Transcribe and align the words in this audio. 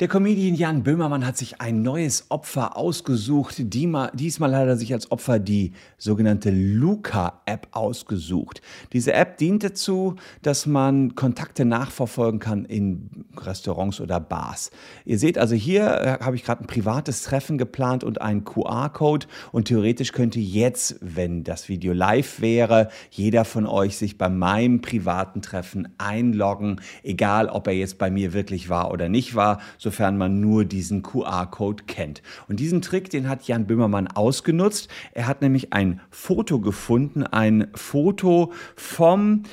Der 0.00 0.06
Comedian 0.06 0.54
Jan 0.54 0.84
Böhmermann 0.84 1.26
hat 1.26 1.36
sich 1.36 1.60
ein 1.60 1.82
neues 1.82 2.26
Opfer 2.28 2.76
ausgesucht. 2.76 3.56
Diesmal 3.58 4.12
hat 4.12 4.68
er 4.68 4.76
sich 4.76 4.92
als 4.92 5.10
Opfer 5.10 5.40
die 5.40 5.72
sogenannte 5.96 6.52
Luca-App 6.52 7.66
ausgesucht. 7.72 8.62
Diese 8.92 9.12
App 9.12 9.38
dient 9.38 9.64
dazu, 9.64 10.14
dass 10.42 10.66
man 10.66 11.16
Kontakte 11.16 11.64
nachverfolgen 11.64 12.38
kann 12.38 12.64
in 12.64 13.10
Restaurants 13.36 14.00
oder 14.00 14.20
Bars. 14.20 14.70
Ihr 15.04 15.18
seht 15.18 15.36
also 15.36 15.56
hier 15.56 15.86
äh, 15.88 16.24
habe 16.24 16.36
ich 16.36 16.44
gerade 16.44 16.62
ein 16.62 16.68
privates 16.68 17.22
Treffen 17.22 17.58
geplant 17.58 18.04
und 18.04 18.20
einen 18.20 18.44
QR-Code 18.44 19.26
und 19.50 19.66
theoretisch 19.66 20.12
könnte 20.12 20.38
jetzt, 20.38 20.94
wenn 21.00 21.42
das 21.42 21.68
Video 21.68 21.92
live 21.92 22.40
wäre, 22.40 22.88
jeder 23.10 23.44
von 23.44 23.66
euch 23.66 23.96
sich 23.96 24.16
bei 24.16 24.28
meinem 24.28 24.80
privaten 24.80 25.42
Treffen 25.42 25.88
einloggen, 25.98 26.80
egal 27.02 27.48
ob 27.48 27.66
er 27.66 27.74
jetzt 27.74 27.98
bei 27.98 28.12
mir 28.12 28.32
wirklich 28.32 28.68
war 28.68 28.92
oder 28.92 29.08
nicht 29.08 29.34
war. 29.34 29.60
So 29.76 29.87
sofern 29.88 30.18
man 30.18 30.40
nur 30.40 30.66
diesen 30.66 31.02
QR-Code 31.02 31.84
kennt. 31.86 32.20
Und 32.46 32.60
diesen 32.60 32.82
Trick, 32.82 33.08
den 33.08 33.26
hat 33.26 33.44
Jan 33.48 33.66
Böhmermann 33.66 34.06
ausgenutzt. 34.06 34.88
Er 35.12 35.26
hat 35.26 35.40
nämlich 35.40 35.72
ein 35.72 36.02
Foto 36.10 36.60
gefunden, 36.60 37.22
ein 37.22 37.68
Foto 37.74 38.52
vom 38.76 39.44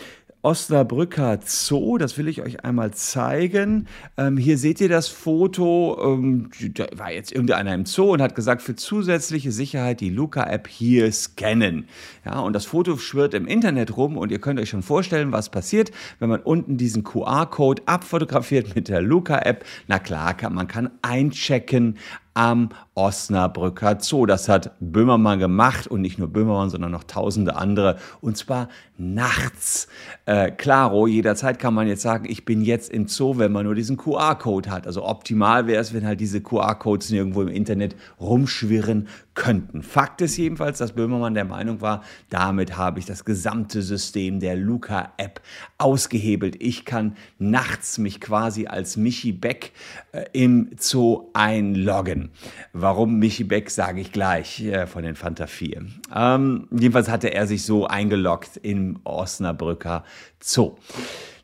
Osnabrücker 0.46 1.40
Zoo. 1.44 1.98
Das 1.98 2.20
will 2.20 2.28
ich 2.28 2.44
euch 2.44 2.64
einmal 2.64 2.92
zeigen. 2.92 3.88
Ähm, 4.16 4.38
hier 4.38 4.60
seht 4.60 4.80
ihr 4.80 4.90
das 4.90 5.08
Foto. 5.08 5.98
Ähm, 6.00 6.52
da 6.76 6.86
war 6.96 7.12
jetzt 7.12 7.32
irgendeiner 7.32 7.74
im 7.74 7.88
Zoo 7.88 8.14
und 8.14 8.22
hat 8.22 8.36
gesagt, 8.36 8.62
für 8.62 8.76
zusätzliche 8.76 9.52
Sicherheit 9.52 10.02
die 10.02 10.12
Luca-App 10.12 10.68
hier 10.68 11.12
scannen. 11.12 11.88
Ja, 12.26 12.42
und 12.42 12.54
das 12.54 12.66
Foto 12.66 12.96
schwirrt 12.98 13.34
im 13.34 13.48
Internet 13.48 13.98
rum 13.98 14.18
und 14.18 14.32
ihr 14.32 14.38
könnt 14.40 14.60
euch 14.60 14.70
schon 14.70 14.84
vorstellen, 14.84 15.32
was 15.32 15.50
passiert, 15.50 15.90
wenn 16.20 16.30
man 16.30 16.42
unten 16.42 16.78
diesen 16.78 17.04
QR-Code 17.04 17.82
abfotografiert 17.88 18.76
mit 18.76 18.88
der 18.88 19.02
Luca-App. 19.02 19.66
Na 19.88 19.98
klar, 19.98 20.36
man 20.52 20.68
kann 20.68 20.92
einchecken, 21.02 21.98
am 22.36 22.70
Osnabrücker 22.94 23.98
Zoo. 24.00 24.26
Das 24.26 24.48
hat 24.48 24.72
Böhmermann 24.80 25.40
gemacht 25.40 25.88
und 25.88 26.02
nicht 26.02 26.20
nur 26.20 26.28
Böhmermann, 26.28 26.70
sondern 26.70 26.92
noch 26.92 27.06
tausende 27.06 27.56
andere 27.56 27.98
und 28.22 28.38
zwar 28.38 28.70
nachts. 28.98 29.88
Äh, 30.26 30.52
klaro, 30.52 31.08
jederzeit 31.08 31.60
kann 31.60 31.74
man 31.74 31.88
jetzt 31.88 32.02
sagen, 32.02 32.26
ich 32.30 32.46
bin 32.46 32.62
jetzt 32.62 32.92
im 32.92 33.08
Zoo, 33.08 33.38
wenn 33.38 33.52
man 33.52 33.66
nur 33.66 33.74
diesen 33.74 33.98
QR-Code 33.98 34.70
hat. 34.70 34.86
Also 34.86 35.04
optimal 35.06 35.66
wäre 35.66 35.82
es, 35.82 35.94
wenn 35.94 36.06
halt 36.06 36.20
diese 36.20 36.42
QR-Codes 36.42 37.10
nirgendwo 37.10 37.42
im 37.42 37.48
Internet 37.48 37.96
rumschwirren 38.20 39.08
könnten. 39.36 39.84
Fakt 39.84 40.22
ist 40.22 40.38
jedenfalls, 40.38 40.80
dass 40.80 40.94
Böhmermann 40.94 41.34
der 41.34 41.46
Meinung 41.46 41.82
war, 41.82 42.02
damit 42.30 42.78
habe 42.78 43.00
ich 43.00 43.06
das 43.06 43.26
gesamte 43.26 43.82
System 43.82 44.40
der 44.40 44.56
Luca-App 44.56 45.42
ausgehebelt. 45.78 46.56
Ich 46.62 46.86
kann 46.86 47.16
nachts 47.38 47.98
mich 47.98 48.22
quasi 48.22 48.68
als 48.68 48.98
Michi 48.98 49.34
Beck 49.34 49.74
äh, 50.14 50.26
im 50.32 50.72
Zoo 50.78 51.30
einloggen. 51.34 52.32
Warum 52.74 53.20
Michi 53.20 53.44
Beck, 53.44 53.70
sage 53.70 54.02
ich 54.02 54.12
gleich 54.12 54.64
äh, 54.64 54.88
von 54.88 55.04
den 55.04 55.16
Fanta 55.16 55.48
4. 55.48 55.86
Ähm, 56.16 56.68
jedenfalls 56.72 57.10
hatte 57.10 57.34
er 57.34 57.46
sich 57.46 57.64
so 57.64 57.86
eingeloggt 57.88 58.58
im 58.64 59.00
Osnabrücker 59.04 60.04
Zoo. 60.40 60.78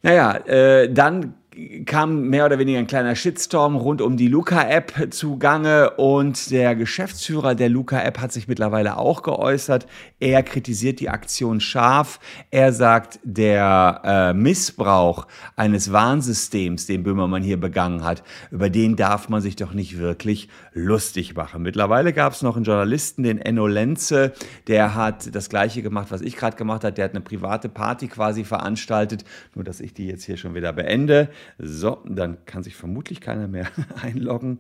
Naja, 0.02 0.38
äh, 0.47 0.92
dann 0.92 1.36
kam 1.85 2.29
mehr 2.29 2.45
oder 2.45 2.59
weniger 2.59 2.79
ein 2.79 2.87
kleiner 2.87 3.15
Shitstorm 3.15 3.75
rund 3.75 4.01
um 4.01 4.17
die 4.17 4.27
Luca-App 4.27 5.07
zugange 5.11 5.91
und 5.91 6.51
der 6.51 6.75
Geschäftsführer 6.75 7.55
der 7.55 7.69
Luca-App 7.69 8.19
hat 8.19 8.31
sich 8.31 8.47
mittlerweile 8.47 8.97
auch 8.97 9.23
geäußert. 9.23 9.87
Er 10.19 10.43
kritisiert 10.43 10.99
die 10.99 11.09
Aktion 11.09 11.59
scharf. 11.59 12.19
Er 12.51 12.73
sagt, 12.73 13.19
der 13.23 14.01
äh, 14.03 14.33
Missbrauch 14.33 15.27
eines 15.55 15.91
Warnsystems, 15.91 16.85
den 16.85 17.03
Böhmermann 17.03 17.43
hier 17.43 17.59
begangen 17.59 18.03
hat, 18.03 18.23
über 18.51 18.69
den 18.69 18.95
darf 18.95 19.29
man 19.29 19.41
sich 19.41 19.55
doch 19.55 19.73
nicht 19.73 19.97
wirklich 19.97 20.49
lustig 20.73 21.35
machen. 21.35 21.61
Mittlerweile 21.61 22.13
gab 22.13 22.33
es 22.33 22.41
noch 22.41 22.55
einen 22.55 22.65
Journalisten, 22.65 23.23
den 23.23 23.39
Enno 23.39 23.67
Lenze, 23.67 24.33
der 24.67 24.95
hat 24.95 25.35
das 25.35 25.49
gleiche 25.49 25.81
gemacht, 25.81 26.07
was 26.11 26.21
ich 26.21 26.35
gerade 26.35 26.57
gemacht 26.57 26.83
habe. 26.83 26.94
Der 26.94 27.05
hat 27.05 27.11
eine 27.11 27.21
private 27.21 27.69
Party 27.69 28.07
quasi 28.07 28.44
veranstaltet, 28.44 29.25
nur 29.55 29.63
dass 29.63 29.79
ich 29.79 29.94
die 29.94 30.07
jetzt 30.07 30.23
hier 30.23 30.38
schon 30.38 30.55
wieder 30.55 30.73
beende. 30.73 31.29
So, 31.57 32.03
dann 32.06 32.45
kann 32.45 32.63
sich 32.63 32.75
vermutlich 32.75 33.22
keiner 33.22 33.47
mehr 33.47 33.67
einloggen. 34.01 34.59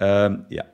Ähm, 0.00 0.44
ja. 0.48 0.64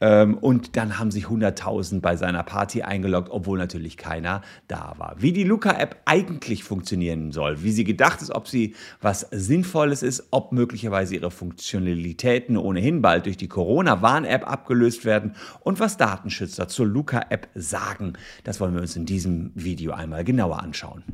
Ähm, 0.00 0.36
und 0.38 0.76
dann 0.76 0.98
haben 0.98 1.12
sich 1.12 1.26
100.000 1.26 2.00
bei 2.00 2.16
seiner 2.16 2.42
Party 2.42 2.82
eingeloggt, 2.82 3.28
obwohl 3.30 3.58
natürlich 3.58 3.96
keiner 3.96 4.42
da 4.66 4.94
war. 4.96 5.14
Wie 5.18 5.32
die 5.32 5.44
Luca-App 5.44 6.02
eigentlich 6.04 6.64
funktionieren 6.64 7.30
soll, 7.30 7.62
wie 7.62 7.70
sie 7.70 7.84
gedacht 7.84 8.22
ist, 8.22 8.32
ob 8.32 8.48
sie 8.48 8.74
was 9.00 9.20
Sinnvolles 9.30 10.02
ist, 10.02 10.28
ob 10.32 10.50
möglicherweise 10.50 11.14
ihre 11.14 11.30
Funktionalitäten 11.30 12.56
ohnehin 12.56 13.02
bald 13.02 13.26
durch 13.26 13.36
die 13.36 13.48
Corona-Warn-App 13.48 14.50
abgelöst 14.50 15.04
werden 15.04 15.36
und 15.60 15.78
was 15.78 15.96
Datenschützer 15.96 16.66
zur 16.66 16.86
Luca-App 16.86 17.48
sagen, 17.54 18.14
das 18.42 18.60
wollen 18.60 18.74
wir 18.74 18.80
uns 18.80 18.96
in 18.96 19.06
diesem 19.06 19.52
Video 19.54 19.92
einmal 19.92 20.24
genauer 20.24 20.60
anschauen. 20.60 21.04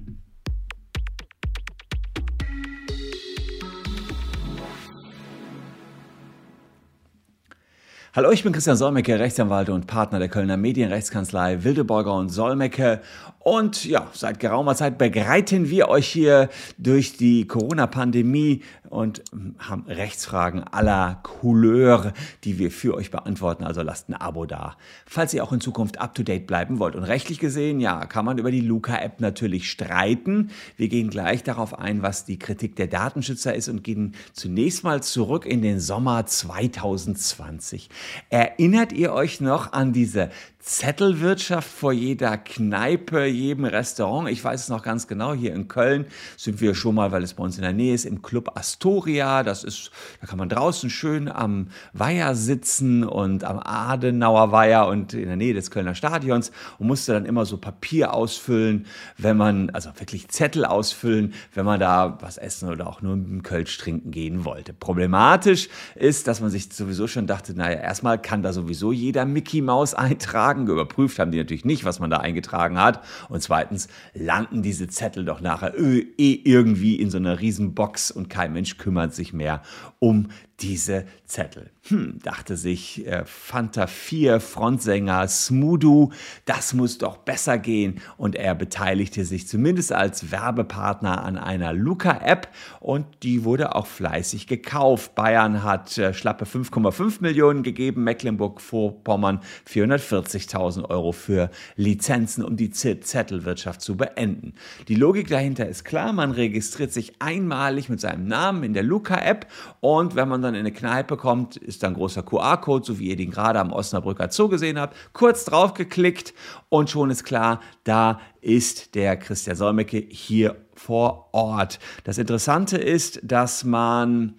Hallo, 8.18 8.32
ich 8.32 8.42
bin 8.42 8.52
Christian 8.52 8.76
Solmecke, 8.76 9.16
Rechtsanwalt 9.16 9.68
und 9.68 9.86
Partner 9.86 10.18
der 10.18 10.28
Kölner 10.28 10.56
Medienrechtskanzlei 10.56 11.62
Wildeborger 11.62 12.12
und 12.14 12.30
Solmecke. 12.30 13.00
Und 13.48 13.86
ja, 13.86 14.08
seit 14.12 14.40
geraumer 14.40 14.74
Zeit 14.74 14.98
begleiten 14.98 15.70
wir 15.70 15.88
euch 15.88 16.06
hier 16.06 16.50
durch 16.76 17.16
die 17.16 17.46
Corona-Pandemie 17.46 18.60
und 18.90 19.22
haben 19.58 19.86
Rechtsfragen 19.86 20.64
aller 20.64 21.20
Couleur, 21.22 22.12
die 22.44 22.58
wir 22.58 22.70
für 22.70 22.92
euch 22.92 23.10
beantworten. 23.10 23.64
Also 23.64 23.80
lasst 23.80 24.10
ein 24.10 24.14
Abo 24.14 24.44
da, 24.44 24.76
falls 25.06 25.32
ihr 25.32 25.42
auch 25.42 25.52
in 25.52 25.62
Zukunft 25.62 25.98
up-to-date 25.98 26.46
bleiben 26.46 26.78
wollt. 26.78 26.94
Und 26.94 27.04
rechtlich 27.04 27.38
gesehen, 27.38 27.80
ja, 27.80 28.04
kann 28.04 28.26
man 28.26 28.36
über 28.36 28.50
die 28.50 28.60
Luca-App 28.60 29.18
natürlich 29.22 29.70
streiten. 29.70 30.50
Wir 30.76 30.88
gehen 30.88 31.08
gleich 31.08 31.42
darauf 31.42 31.78
ein, 31.78 32.02
was 32.02 32.26
die 32.26 32.38
Kritik 32.38 32.76
der 32.76 32.86
Datenschützer 32.86 33.54
ist 33.54 33.70
und 33.70 33.82
gehen 33.82 34.14
zunächst 34.34 34.84
mal 34.84 35.02
zurück 35.02 35.46
in 35.46 35.62
den 35.62 35.80
Sommer 35.80 36.26
2020. 36.26 37.88
Erinnert 38.28 38.92
ihr 38.92 39.14
euch 39.14 39.40
noch 39.40 39.72
an 39.72 39.94
diese 39.94 40.28
Zettelwirtschaft 40.68 41.70
vor 41.70 41.92
jeder 41.92 42.36
Kneipe, 42.36 43.24
jedem 43.38 43.64
Restaurant. 43.64 44.28
Ich 44.28 44.42
weiß 44.42 44.62
es 44.62 44.68
noch 44.68 44.82
ganz 44.82 45.06
genau. 45.06 45.32
Hier 45.32 45.54
in 45.54 45.68
Köln 45.68 46.06
sind 46.36 46.60
wir 46.60 46.74
schon 46.74 46.94
mal, 46.94 47.12
weil 47.12 47.22
es 47.22 47.34
bei 47.34 47.44
uns 47.44 47.56
in 47.56 47.62
der 47.62 47.72
Nähe 47.72 47.94
ist, 47.94 48.04
im 48.04 48.22
Club 48.22 48.56
Astoria. 48.56 49.42
Das 49.42 49.64
ist, 49.64 49.90
da 50.20 50.26
kann 50.26 50.38
man 50.38 50.48
draußen 50.48 50.90
schön 50.90 51.28
am 51.28 51.68
Weiher 51.92 52.34
sitzen 52.34 53.04
und 53.04 53.44
am 53.44 53.58
Adenauer 53.58 54.52
Weiher 54.52 54.88
und 54.88 55.14
in 55.14 55.26
der 55.26 55.36
Nähe 55.36 55.54
des 55.54 55.70
Kölner 55.70 55.94
Stadions 55.94 56.50
und 56.78 56.86
musste 56.86 57.12
dann 57.12 57.26
immer 57.26 57.46
so 57.46 57.56
Papier 57.56 58.14
ausfüllen, 58.14 58.86
wenn 59.16 59.36
man, 59.36 59.70
also 59.70 59.90
wirklich 59.98 60.28
Zettel 60.28 60.64
ausfüllen, 60.64 61.34
wenn 61.54 61.64
man 61.64 61.80
da 61.80 62.18
was 62.20 62.38
essen 62.38 62.68
oder 62.68 62.86
auch 62.86 63.02
nur 63.02 63.14
einen 63.14 63.42
Kölsch 63.42 63.78
trinken 63.78 64.10
gehen 64.10 64.44
wollte. 64.44 64.72
Problematisch 64.72 65.68
ist, 65.94 66.26
dass 66.26 66.40
man 66.40 66.50
sich 66.50 66.72
sowieso 66.72 67.06
schon 67.06 67.26
dachte, 67.26 67.54
naja, 67.54 67.78
erstmal 67.78 68.20
kann 68.20 68.42
da 68.42 68.52
sowieso 68.52 68.92
jeder 68.92 69.24
Mickey 69.24 69.60
Maus 69.60 69.94
eintragen. 70.08 70.66
Überprüft 70.66 71.18
haben 71.18 71.30
die 71.30 71.38
natürlich 71.38 71.64
nicht, 71.64 71.84
was 71.84 72.00
man 72.00 72.10
da 72.10 72.18
eingetragen 72.18 72.78
hat. 72.78 73.02
Und 73.28 73.42
zweitens 73.42 73.88
landen 74.14 74.62
diese 74.62 74.88
Zettel 74.88 75.24
doch 75.24 75.40
nachher 75.40 75.74
äh, 75.78 76.06
eh 76.16 76.40
irgendwie 76.44 76.96
in 76.96 77.10
so 77.10 77.18
einer 77.18 77.40
Riesenbox 77.40 78.10
und 78.10 78.28
kein 78.30 78.52
Mensch 78.52 78.78
kümmert 78.78 79.14
sich 79.14 79.32
mehr 79.32 79.62
um 79.98 80.28
diese 80.60 81.04
Zettel. 81.24 81.70
Hm, 81.88 82.18
dachte 82.22 82.56
sich 82.56 83.06
äh, 83.06 83.24
Fanta 83.24 83.86
4 83.86 84.40
Frontsänger 84.40 85.28
Smudu, 85.28 86.10
das 86.46 86.74
muss 86.74 86.98
doch 86.98 87.18
besser 87.18 87.58
gehen 87.58 88.00
und 88.16 88.34
er 88.34 88.54
beteiligte 88.54 89.24
sich 89.24 89.46
zumindest 89.46 89.92
als 89.92 90.32
Werbepartner 90.32 91.22
an 91.22 91.38
einer 91.38 91.72
Luca-App 91.72 92.48
und 92.80 93.06
die 93.22 93.44
wurde 93.44 93.74
auch 93.74 93.86
fleißig 93.86 94.48
gekauft. 94.48 95.14
Bayern 95.14 95.62
hat 95.62 95.96
äh, 95.96 96.12
schlappe 96.12 96.44
5,5 96.44 97.18
Millionen 97.20 97.62
gegeben, 97.62 98.04
Mecklenburg-Vorpommern 98.04 99.40
440.000 99.70 100.90
Euro 100.90 101.12
für 101.12 101.50
Lizenzen, 101.76 102.44
um 102.44 102.56
die 102.56 102.70
Zettelwirtschaft 102.70 103.80
zu 103.80 103.96
beenden. 103.96 104.54
Die 104.88 104.96
Logik 104.96 105.28
dahinter 105.28 105.68
ist 105.68 105.84
klar, 105.84 106.12
man 106.12 106.32
registriert 106.32 106.92
sich 106.92 107.14
einmalig 107.20 107.88
mit 107.88 108.00
seinem 108.00 108.26
Namen 108.26 108.64
in 108.64 108.74
der 108.74 108.82
Luca-App 108.82 109.46
und 109.80 110.16
wenn 110.16 110.28
man 110.28 110.42
dann 110.42 110.47
in 110.54 110.60
eine 110.60 110.72
Kneipe 110.72 111.16
kommt, 111.16 111.56
ist 111.56 111.82
da 111.82 111.88
ein 111.88 111.94
großer 111.94 112.22
QR-Code, 112.22 112.84
so 112.84 112.98
wie 112.98 113.08
ihr 113.08 113.16
den 113.16 113.30
gerade 113.30 113.60
am 113.60 113.72
Osnabrücker 113.72 114.30
Zoo 114.30 114.48
gesehen 114.48 114.78
habt. 114.78 114.96
Kurz 115.12 115.44
drauf 115.44 115.74
geklickt 115.74 116.34
und 116.68 116.90
schon 116.90 117.10
ist 117.10 117.24
klar, 117.24 117.60
da 117.84 118.20
ist 118.40 118.94
der 118.94 119.16
Christian 119.16 119.56
Solmecke 119.56 119.98
hier 119.98 120.56
vor 120.74 121.28
Ort. 121.32 121.78
Das 122.04 122.18
Interessante 122.18 122.78
ist, 122.78 123.20
dass 123.22 123.64
man 123.64 124.34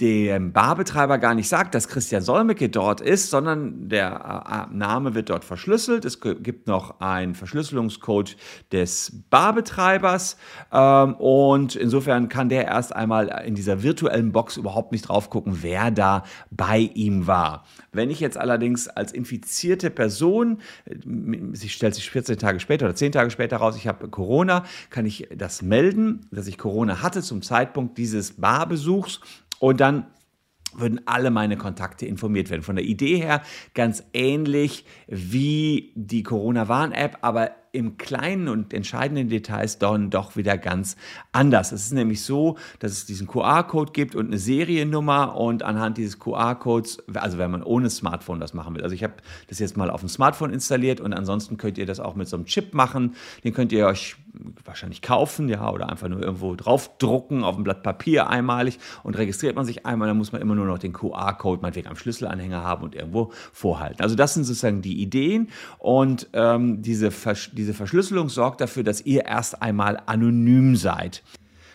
dem 0.00 0.52
Barbetreiber 0.52 1.18
gar 1.18 1.34
nicht 1.34 1.48
sagt, 1.48 1.74
dass 1.74 1.86
Christian 1.86 2.20
Solmecke 2.20 2.68
dort 2.68 3.00
ist, 3.00 3.30
sondern 3.30 3.88
der 3.88 4.68
äh, 4.70 4.74
Name 4.74 5.14
wird 5.14 5.30
dort 5.30 5.44
verschlüsselt. 5.44 6.04
Es 6.04 6.20
gibt 6.20 6.66
noch 6.66 7.00
einen 7.00 7.36
Verschlüsselungscode 7.36 8.36
des 8.72 9.22
Barbetreibers 9.30 10.36
ähm, 10.72 11.14
und 11.14 11.76
insofern 11.76 12.28
kann 12.28 12.48
der 12.48 12.64
erst 12.64 12.94
einmal 12.94 13.44
in 13.46 13.54
dieser 13.54 13.84
virtuellen 13.84 14.32
Box 14.32 14.56
überhaupt 14.56 14.90
nicht 14.90 15.08
drauf 15.08 15.30
gucken, 15.30 15.58
wer 15.62 15.92
da 15.92 16.24
bei 16.50 16.90
ihm 16.94 17.28
war. 17.28 17.64
Wenn 17.92 18.10
ich 18.10 18.18
jetzt 18.18 18.36
allerdings 18.36 18.88
als 18.88 19.12
infizierte 19.12 19.90
Person, 19.90 20.58
äh, 20.86 20.96
sich 21.52 21.72
stellt 21.72 21.94
sich 21.94 22.10
14 22.10 22.36
Tage 22.38 22.58
später 22.58 22.86
oder 22.86 22.96
10 22.96 23.12
Tage 23.12 23.30
später 23.30 23.58
raus, 23.58 23.76
ich 23.76 23.86
habe 23.86 24.08
Corona, 24.08 24.64
kann 24.90 25.06
ich 25.06 25.28
das 25.36 25.62
melden, 25.62 26.26
dass 26.32 26.48
ich 26.48 26.58
Corona 26.58 27.00
hatte 27.00 27.22
zum 27.22 27.42
Zeitpunkt 27.42 27.96
dieses 27.96 28.32
Barbesuchs 28.32 29.20
und 29.58 29.80
dann 29.80 30.06
würden 30.76 31.00
alle 31.06 31.30
meine 31.30 31.56
Kontakte 31.56 32.06
informiert 32.06 32.50
werden. 32.50 32.62
Von 32.62 32.76
der 32.76 32.84
Idee 32.84 33.16
her 33.18 33.42
ganz 33.74 34.02
ähnlich 34.12 34.84
wie 35.06 35.92
die 35.94 36.22
Corona-Warn-App, 36.22 37.18
aber 37.22 37.52
im 37.74 37.98
kleinen 37.98 38.48
und 38.48 38.72
entscheidenden 38.72 39.28
Details 39.28 39.78
dann 39.78 40.10
doch 40.10 40.36
wieder 40.36 40.56
ganz 40.56 40.96
anders. 41.32 41.72
Es 41.72 41.86
ist 41.86 41.92
nämlich 41.92 42.22
so, 42.22 42.56
dass 42.78 42.92
es 42.92 43.04
diesen 43.04 43.26
QR-Code 43.26 43.92
gibt 43.92 44.14
und 44.14 44.28
eine 44.28 44.38
Seriennummer 44.38 45.36
und 45.36 45.62
anhand 45.62 45.98
dieses 45.98 46.18
QR-Codes, 46.18 47.04
also 47.14 47.38
wenn 47.38 47.50
man 47.50 47.62
ohne 47.62 47.90
Smartphone 47.90 48.38
das 48.40 48.54
machen 48.54 48.74
will. 48.74 48.82
Also 48.82 48.94
ich 48.94 49.02
habe 49.02 49.14
das 49.48 49.58
jetzt 49.58 49.76
mal 49.76 49.90
auf 49.90 50.00
dem 50.00 50.08
Smartphone 50.08 50.52
installiert 50.52 51.00
und 51.00 51.12
ansonsten 51.12 51.56
könnt 51.56 51.76
ihr 51.76 51.86
das 51.86 52.00
auch 52.00 52.14
mit 52.14 52.28
so 52.28 52.36
einem 52.36 52.46
Chip 52.46 52.74
machen. 52.74 53.14
Den 53.42 53.52
könnt 53.52 53.72
ihr 53.72 53.86
euch 53.86 54.16
wahrscheinlich 54.64 55.02
kaufen, 55.02 55.48
ja, 55.48 55.70
oder 55.70 55.88
einfach 55.88 56.08
nur 56.08 56.20
irgendwo 56.20 56.54
draufdrucken 56.54 57.44
auf 57.44 57.56
ein 57.56 57.64
Blatt 57.64 57.82
Papier 57.82 58.28
einmalig 58.28 58.78
und 59.02 59.16
registriert 59.16 59.56
man 59.56 59.64
sich 59.64 59.86
einmal, 59.86 60.08
dann 60.08 60.16
muss 60.16 60.32
man 60.32 60.40
immer 60.40 60.54
nur 60.54 60.66
noch 60.66 60.78
den 60.78 60.92
QR-Code 60.92 61.62
meinetwegen 61.62 61.88
am 61.88 61.96
Schlüsselanhänger 61.96 62.62
haben 62.62 62.84
und 62.84 62.94
irgendwo 62.94 63.32
vorhalten. 63.52 64.02
Also 64.02 64.16
das 64.16 64.34
sind 64.34 64.44
sozusagen 64.44 64.82
die 64.82 65.00
Ideen 65.00 65.48
und 65.78 66.28
ähm, 66.32 66.82
diese, 66.82 67.10
diese 67.52 67.63
Verschlüsselung 67.72 68.28
sorgt 68.28 68.60
dafür, 68.60 68.82
dass 68.82 69.00
ihr 69.00 69.24
erst 69.24 69.62
einmal 69.62 70.02
anonym 70.04 70.76
seid. 70.76 71.22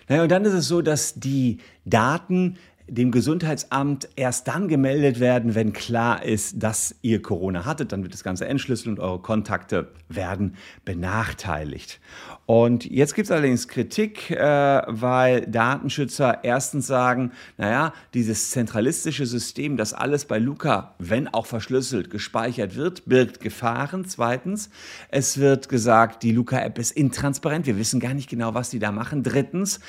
Naja, 0.08 0.24
und 0.24 0.30
dann 0.30 0.46
ist 0.46 0.54
es 0.54 0.68
so, 0.68 0.82
dass 0.82 1.16
die 1.16 1.58
Daten 1.86 2.58
dem 2.90 3.12
Gesundheitsamt 3.12 4.10
erst 4.16 4.48
dann 4.48 4.68
gemeldet 4.68 5.20
werden, 5.20 5.56
wenn 5.56 5.74
klar 5.74 6.24
ist, 6.24 6.62
dass 6.62 6.96
ihr 7.02 7.22
Corona 7.22 7.66
hattet. 7.66 7.92
Dann 7.92 8.04
wird 8.04 8.14
das 8.14 8.24
Ganze 8.24 8.48
entschlüsselt 8.48 8.88
und 8.88 9.00
eure 9.00 9.20
Kontakte 9.20 9.92
werden 10.08 10.56
benachteiligt. 10.86 12.00
Und 12.46 12.90
jetzt 12.90 13.14
gibt 13.14 13.28
es 13.28 13.32
allerdings 13.32 13.68
Kritik, 13.68 14.32
äh, 14.32 14.82
weil 14.88 15.42
Datenschützer 15.42 16.44
erstens 16.44 16.88
sagen, 16.88 17.32
naja, 17.58 17.94
dieses 18.16 18.50
zentralistische 18.50 19.28
System, 19.28 19.78
das 19.78 19.94
alles 19.94 20.26
bei 20.26 20.40
Luca, 20.40 20.96
wenn 20.98 21.28
auch 21.28 21.46
verschlüsselt, 21.46 22.10
gespeichert 22.10 22.76
wird, 22.76 23.06
birgt 23.06 23.40
Gefahren. 23.40 24.06
Zweitens, 24.06 24.72
es 25.10 25.38
wird 25.38 25.70
gesagt, 25.70 26.24
die 26.24 26.32
Luca-App 26.32 26.80
ist 26.80 26.92
intransparent. 26.92 27.68
Wir 27.68 27.78
wissen 27.78 28.00
gar 28.00 28.16
nicht 28.16 28.30
genau, 28.30 28.56
was 28.56 28.72
die 28.72 28.80
da 28.80 28.92
machen. 28.92 29.22
Drittens, 29.22 29.80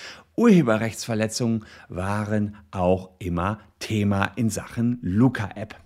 Urheberrechtsverletzungen 0.40 1.66
waren 1.90 2.56
auch 2.70 3.10
immer 3.18 3.60
Thema 3.78 4.32
in 4.36 4.48
Sachen 4.48 4.98
Luca-App. 5.02 5.76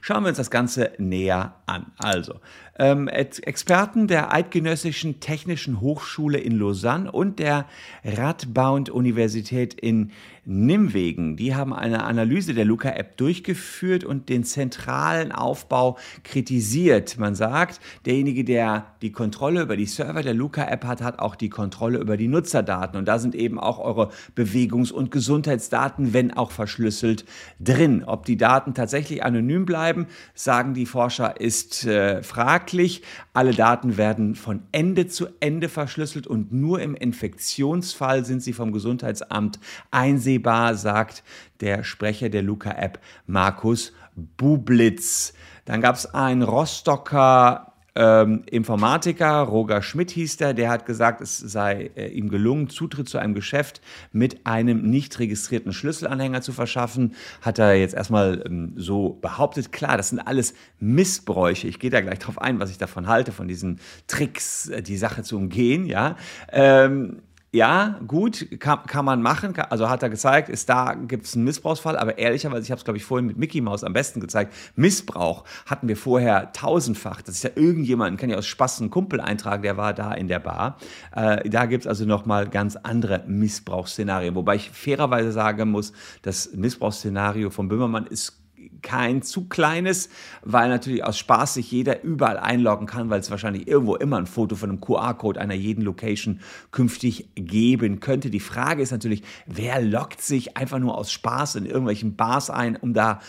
Schauen 0.00 0.22
wir 0.22 0.30
uns 0.30 0.38
das 0.38 0.50
Ganze 0.50 0.92
näher 0.96 1.54
an. 1.66 1.92
Also, 1.98 2.40
ähm, 2.78 3.06
Experten 3.06 4.08
der 4.08 4.32
Eidgenössischen 4.32 5.20
Technischen 5.20 5.82
Hochschule 5.82 6.38
in 6.38 6.58
Lausanne 6.58 7.12
und 7.12 7.38
der 7.38 7.66
Radboud-Universität 8.02 9.74
in 9.74 10.12
Nimwegen, 10.46 11.36
die 11.36 11.54
haben 11.54 11.72
eine 11.72 12.04
Analyse 12.04 12.54
der 12.54 12.64
Luca-App 12.64 13.16
durchgeführt 13.16 14.04
und 14.04 14.28
den 14.28 14.44
zentralen 14.44 15.32
Aufbau 15.32 15.96
kritisiert. 16.22 17.18
Man 17.18 17.34
sagt, 17.34 17.80
derjenige, 18.04 18.44
der 18.44 18.86
die 19.02 19.12
Kontrolle 19.12 19.62
über 19.62 19.76
die 19.76 19.86
Server 19.86 20.22
der 20.22 20.34
Luca-App 20.34 20.84
hat, 20.84 21.02
hat 21.02 21.18
auch 21.18 21.34
die 21.34 21.48
Kontrolle 21.48 21.98
über 21.98 22.16
die 22.16 22.28
Nutzerdaten. 22.28 22.98
Und 22.98 23.06
da 23.06 23.18
sind 23.18 23.34
eben 23.34 23.58
auch 23.58 23.78
eure 23.78 24.10
Bewegungs- 24.34 24.92
und 24.92 25.10
Gesundheitsdaten, 25.10 26.12
wenn 26.12 26.32
auch 26.32 26.50
verschlüsselt, 26.50 27.24
drin. 27.58 28.04
Ob 28.04 28.26
die 28.26 28.36
Daten 28.36 28.74
tatsächlich 28.74 29.24
anonym 29.24 29.64
bleiben, 29.64 30.06
sagen 30.34 30.74
die 30.74 30.86
Forscher, 30.86 31.40
ist 31.40 31.86
äh, 31.86 32.22
fraglich. 32.22 33.02
Alle 33.32 33.54
Daten 33.54 33.96
werden 33.96 34.34
von 34.34 34.62
Ende 34.72 35.06
zu 35.06 35.26
Ende 35.40 35.68
verschlüsselt 35.68 36.26
und 36.26 36.52
nur 36.52 36.80
im 36.80 36.94
Infektionsfall 36.94 38.24
sind 38.24 38.42
sie 38.42 38.52
vom 38.52 38.72
Gesundheitsamt 38.72 39.58
einsehbar, 39.90 40.33
sagt 40.42 41.22
der 41.60 41.84
Sprecher 41.84 42.28
der 42.28 42.42
Luca-App 42.42 43.00
Markus 43.26 43.92
Bublitz. 44.14 45.34
Dann 45.64 45.80
gab 45.80 45.96
es 45.96 46.06
einen 46.06 46.42
Rostocker 46.42 47.74
ähm, 47.96 48.42
Informatiker, 48.50 49.42
Roger 49.42 49.80
Schmidt 49.80 50.10
hieß 50.10 50.38
der, 50.38 50.52
der 50.52 50.68
hat 50.68 50.84
gesagt, 50.84 51.20
es 51.20 51.38
sei 51.38 51.90
äh, 51.94 52.08
ihm 52.08 52.28
gelungen, 52.28 52.68
Zutritt 52.68 53.08
zu 53.08 53.18
einem 53.18 53.34
Geschäft 53.34 53.80
mit 54.10 54.46
einem 54.46 54.82
nicht 54.82 55.18
registrierten 55.20 55.72
Schlüsselanhänger 55.72 56.40
zu 56.40 56.52
verschaffen. 56.52 57.14
Hat 57.40 57.60
er 57.60 57.74
jetzt 57.74 57.94
erstmal 57.94 58.42
ähm, 58.46 58.72
so 58.76 59.10
behauptet. 59.10 59.70
Klar, 59.70 59.96
das 59.96 60.08
sind 60.08 60.18
alles 60.18 60.54
Missbräuche. 60.80 61.68
Ich 61.68 61.78
gehe 61.78 61.90
da 61.90 62.00
gleich 62.00 62.18
drauf 62.18 62.40
ein, 62.40 62.58
was 62.58 62.70
ich 62.70 62.78
davon 62.78 63.06
halte, 63.06 63.30
von 63.30 63.46
diesen 63.46 63.78
Tricks, 64.08 64.68
äh, 64.68 64.82
die 64.82 64.96
Sache 64.96 65.22
zu 65.22 65.36
umgehen. 65.36 65.86
Ja. 65.86 66.16
Ähm, 66.50 67.22
ja, 67.54 68.00
gut, 68.08 68.48
kann, 68.58 68.80
kann 68.86 69.04
man 69.04 69.22
machen. 69.22 69.54
Also 69.70 69.88
hat 69.88 70.02
er 70.02 70.10
gezeigt, 70.10 70.48
ist 70.48 70.68
da 70.68 70.94
gibt 70.94 71.24
es 71.24 71.36
einen 71.36 71.44
Missbrauchsfall, 71.44 71.96
aber 71.96 72.18
ehrlicherweise, 72.18 72.62
ich 72.64 72.70
habe 72.72 72.80
es, 72.80 72.84
glaube 72.84 72.96
ich, 72.96 73.04
vorhin 73.04 73.28
mit 73.28 73.38
Mickey 73.38 73.60
Mouse 73.60 73.84
am 73.84 73.92
besten 73.92 74.18
gezeigt. 74.18 74.52
Missbrauch 74.74 75.44
hatten 75.64 75.86
wir 75.86 75.96
vorher 75.96 76.50
tausendfach. 76.50 77.22
Das 77.22 77.36
ist 77.36 77.44
ja 77.44 77.50
irgendjemand, 77.54 78.18
kann 78.18 78.28
ja 78.28 78.38
aus 78.38 78.46
Spaß 78.46 78.80
einen 78.80 78.90
Kumpel 78.90 79.20
eintragen, 79.20 79.62
der 79.62 79.76
war 79.76 79.94
da 79.94 80.12
in 80.12 80.26
der 80.26 80.40
Bar. 80.40 80.78
Äh, 81.14 81.48
da 81.48 81.66
gibt 81.66 81.84
es 81.84 81.86
also 81.86 82.04
nochmal 82.04 82.48
ganz 82.48 82.74
andere 82.74 83.22
Missbrauchsszenarien. 83.28 84.34
Wobei 84.34 84.56
ich 84.56 84.70
fairerweise 84.70 85.30
sagen 85.30 85.70
muss, 85.70 85.92
das 86.22 86.54
Missbrauchsszenario 86.54 87.50
von 87.50 87.68
Böhmermann 87.68 88.08
ist 88.08 88.43
kein 88.82 89.22
zu 89.22 89.48
kleines, 89.48 90.08
weil 90.42 90.68
natürlich 90.68 91.04
aus 91.04 91.18
Spaß 91.18 91.54
sich 91.54 91.70
jeder 91.70 92.02
überall 92.02 92.38
einloggen 92.38 92.86
kann, 92.86 93.10
weil 93.10 93.20
es 93.20 93.30
wahrscheinlich 93.30 93.66
irgendwo 93.66 93.96
immer 93.96 94.18
ein 94.18 94.26
Foto 94.26 94.56
von 94.56 94.70
einem 94.70 94.80
QR-Code 94.80 95.40
einer 95.40 95.54
jeden 95.54 95.82
Location 95.82 96.40
künftig 96.70 97.28
geben 97.34 98.00
könnte. 98.00 98.30
Die 98.30 98.40
Frage 98.40 98.82
ist 98.82 98.90
natürlich, 98.90 99.22
wer 99.46 99.80
loggt 99.80 100.20
sich 100.20 100.56
einfach 100.56 100.78
nur 100.78 100.96
aus 100.96 101.12
Spaß 101.12 101.56
in 101.56 101.66
irgendwelchen 101.66 102.16
Bars 102.16 102.50
ein, 102.50 102.76
um 102.76 102.94
da 102.94 103.20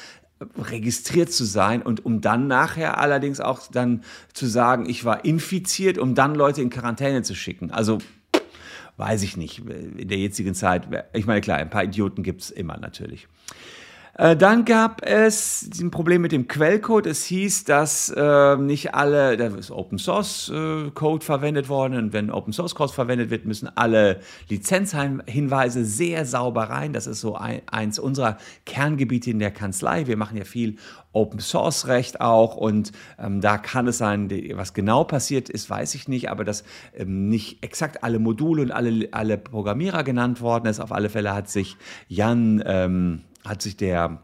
registriert 0.57 1.31
zu 1.31 1.45
sein 1.45 1.81
und 1.81 2.05
um 2.05 2.21
dann 2.21 2.47
nachher 2.47 2.97
allerdings 2.97 3.39
auch 3.39 3.67
dann 3.71 4.03
zu 4.33 4.47
sagen, 4.47 4.89
ich 4.89 5.05
war 5.05 5.23
infiziert, 5.23 5.97
um 5.97 6.13
dann 6.13 6.35
Leute 6.35 6.61
in 6.61 6.69
Quarantäne 6.69 7.23
zu 7.23 7.35
schicken. 7.35 7.71
Also 7.71 7.99
weiß 8.97 9.23
ich 9.23 9.37
nicht, 9.37 9.59
in 9.59 10.07
der 10.07 10.17
jetzigen 10.17 10.53
Zeit, 10.53 10.87
ich 11.13 11.25
meine 11.25 11.41
klar, 11.41 11.57
ein 11.57 11.69
paar 11.69 11.83
Idioten 11.83 12.23
gibt 12.23 12.41
es 12.41 12.51
immer 12.51 12.77
natürlich. 12.77 13.27
Äh, 14.17 14.37
dann 14.37 14.63
gab 14.63 15.05
es 15.05 15.69
ein 15.81 15.91
Problem 15.91 16.21
mit 16.21 16.31
dem 16.31 16.47
Quellcode. 16.47 17.05
Es 17.05 17.25
hieß, 17.25 17.65
dass 17.65 18.09
äh, 18.15 18.55
nicht 18.55 18.95
alle, 18.95 19.35
da 19.35 19.47
ist 19.47 19.71
Open 19.71 19.97
Source 19.97 20.49
äh, 20.55 20.89
Code 20.91 21.23
verwendet 21.23 21.67
worden 21.67 21.97
und 21.97 22.13
wenn 22.13 22.31
Open 22.31 22.53
Source 22.53 22.75
Code 22.75 22.93
verwendet 22.93 23.29
wird, 23.29 23.45
müssen 23.45 23.69
alle 23.75 24.21
Lizenzhinweise 24.47 25.83
sehr 25.83 26.25
sauber 26.25 26.63
rein. 26.63 26.93
Das 26.93 27.07
ist 27.07 27.19
so 27.19 27.35
ein, 27.35 27.61
eins 27.69 27.99
unserer 27.99 28.37
Kerngebiete 28.65 29.31
in 29.31 29.39
der 29.39 29.51
Kanzlei. 29.51 30.07
Wir 30.07 30.15
machen 30.15 30.37
ja 30.37 30.45
viel 30.45 30.77
Open 31.11 31.41
Source 31.41 31.87
Recht 31.87 32.21
auch 32.21 32.55
und 32.55 32.93
ähm, 33.19 33.41
da 33.41 33.57
kann 33.57 33.87
es 33.87 33.97
sein, 33.97 34.29
was 34.53 34.73
genau 34.73 35.03
passiert 35.03 35.49
ist, 35.49 35.69
weiß 35.69 35.93
ich 35.95 36.07
nicht, 36.07 36.29
aber 36.29 36.45
dass 36.45 36.63
ähm, 36.93 37.27
nicht 37.27 37.63
exakt 37.63 38.03
alle 38.03 38.19
Module 38.19 38.61
und 38.63 38.71
alle, 38.71 39.09
alle 39.11 39.37
Programmierer 39.37 40.03
genannt 40.03 40.39
worden 40.39 40.67
ist. 40.67 40.79
Auf 40.79 40.93
alle 40.93 41.09
Fälle 41.09 41.33
hat 41.33 41.49
sich 41.49 41.75
Jan 42.07 42.63
ähm, 42.65 43.21
hat 43.45 43.61
sich 43.61 43.77
der 43.77 44.19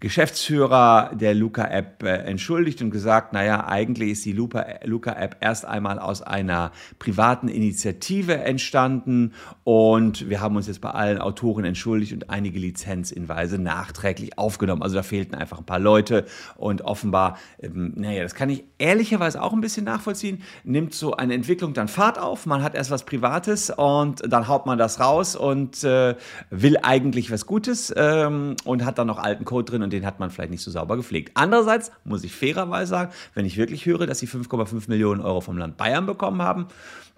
Geschäftsführer 0.00 1.10
der 1.14 1.34
Luca-App 1.34 2.02
äh, 2.04 2.18
entschuldigt 2.18 2.80
und 2.82 2.90
gesagt, 2.90 3.32
naja, 3.32 3.66
eigentlich 3.66 4.10
ist 4.10 4.24
die 4.24 4.32
Luca-App 4.32 5.36
erst 5.40 5.64
einmal 5.64 5.98
aus 5.98 6.22
einer 6.22 6.70
privaten 6.98 7.48
Initiative 7.48 8.38
entstanden 8.38 9.32
und 9.64 10.28
wir 10.28 10.40
haben 10.40 10.54
uns 10.54 10.68
jetzt 10.68 10.80
bei 10.80 10.90
allen 10.90 11.18
Autoren 11.18 11.64
entschuldigt 11.64 12.12
und 12.12 12.30
einige 12.30 12.60
Lizenzinweise 12.60 13.58
nachträglich 13.58 14.38
aufgenommen. 14.38 14.82
Also 14.82 14.94
da 14.94 15.02
fehlten 15.02 15.34
einfach 15.34 15.58
ein 15.58 15.66
paar 15.66 15.80
Leute 15.80 16.26
und 16.56 16.82
offenbar, 16.82 17.36
ähm, 17.60 17.94
naja, 17.96 18.22
das 18.22 18.36
kann 18.36 18.50
ich 18.50 18.64
ehrlicherweise 18.78 19.42
auch 19.42 19.52
ein 19.52 19.60
bisschen 19.60 19.84
nachvollziehen, 19.84 20.42
nimmt 20.62 20.94
so 20.94 21.14
eine 21.14 21.34
Entwicklung 21.34 21.74
dann 21.74 21.88
Fahrt 21.88 22.20
auf, 22.20 22.46
man 22.46 22.62
hat 22.62 22.76
erst 22.76 22.92
was 22.92 23.04
Privates 23.04 23.70
und 23.70 24.22
dann 24.32 24.46
haut 24.46 24.66
man 24.66 24.78
das 24.78 25.00
raus 25.00 25.34
und 25.34 25.82
äh, 25.82 26.14
will 26.50 26.76
eigentlich 26.82 27.32
was 27.32 27.46
Gutes 27.46 27.92
ähm, 27.96 28.54
und 28.64 28.84
hat 28.84 28.98
dann 28.98 29.08
noch 29.08 29.18
alten 29.18 29.44
Code 29.44 29.64
drin 29.64 29.87
und 29.88 29.92
den 29.94 30.04
hat 30.04 30.20
man 30.20 30.30
vielleicht 30.30 30.50
nicht 30.50 30.62
so 30.62 30.70
sauber 30.70 30.96
gepflegt. 30.96 31.30
Andererseits 31.32 31.90
muss 32.04 32.24
ich 32.24 32.34
fairerweise 32.34 32.90
sagen, 32.90 33.12
wenn 33.34 33.46
ich 33.46 33.56
wirklich 33.56 33.86
höre, 33.86 34.06
dass 34.06 34.18
sie 34.18 34.28
5,5 34.28 34.88
Millionen 34.88 35.22
Euro 35.22 35.40
vom 35.40 35.56
Land 35.56 35.78
Bayern 35.78 36.04
bekommen 36.04 36.42
haben, 36.42 36.66